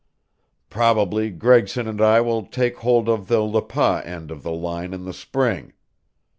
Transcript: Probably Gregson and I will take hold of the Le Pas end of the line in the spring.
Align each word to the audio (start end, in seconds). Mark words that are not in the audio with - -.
Probably 0.71 1.29
Gregson 1.29 1.87
and 1.87 2.01
I 2.01 2.21
will 2.21 2.47
take 2.47 2.77
hold 2.79 3.07
of 3.07 3.27
the 3.27 3.39
Le 3.41 3.61
Pas 3.61 4.03
end 4.03 4.31
of 4.31 4.41
the 4.41 4.49
line 4.51 4.95
in 4.95 5.05
the 5.05 5.13
spring. 5.13 5.73